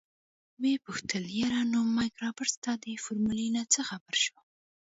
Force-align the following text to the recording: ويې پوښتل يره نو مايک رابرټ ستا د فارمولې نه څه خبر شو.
ويې 0.61 0.77
پوښتل 0.85 1.23
يره 1.39 1.61
نو 1.73 1.79
مايک 1.95 2.13
رابرټ 2.23 2.49
ستا 2.55 2.71
د 2.83 2.85
فارمولې 3.03 3.47
نه 3.55 3.63
څه 3.73 3.81
خبر 3.89 4.15
شو. 4.23 4.37